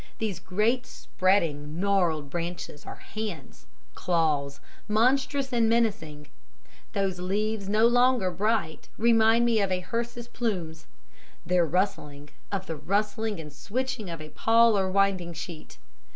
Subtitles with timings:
[0.17, 6.25] These great spreading, gnarled branches are hands, claws monstrous and menacing;
[6.93, 10.87] those leaves no longer bright remind me of a hearse's plumes;
[11.45, 15.77] their rustling of the rustling and switching of a pall or winding sheet.